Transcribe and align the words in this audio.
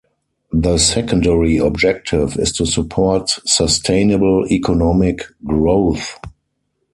The 0.51 0.79
secondary 0.79 1.57
objective 1.57 2.35
is 2.37 2.51
to 2.53 2.65
support 2.65 3.29
sustainable 3.45 4.47
economic 4.51 5.25
growth. 5.45 6.15